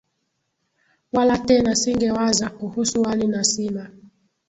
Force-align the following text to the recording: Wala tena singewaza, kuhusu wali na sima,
Wala 1.13 1.37
tena 1.37 1.75
singewaza, 1.75 2.49
kuhusu 2.49 3.01
wali 3.01 3.27
na 3.27 3.43
sima, 3.43 3.89